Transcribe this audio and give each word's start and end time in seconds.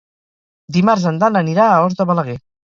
Dimarts 0.77 1.05
en 1.11 1.19
Dan 1.25 1.37
anirà 1.43 1.67
a 1.75 1.77
Os 1.91 1.99
de 2.01 2.09
Balaguer. 2.15 2.37